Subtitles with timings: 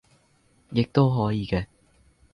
[0.71, 1.67] 亦都可以嘅